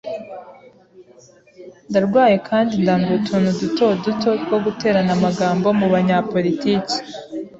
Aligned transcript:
Ndarwaye 1.89 2.35
kandi 2.49 2.73
ndambiwe 2.81 3.15
utuntu 3.19 3.49
duto 3.59 3.85
duto 4.03 4.29
two 4.47 4.57
guterana 4.65 5.11
amagambo 5.17 5.67
mu 5.79 5.87
banyapolitiki. 5.93 6.97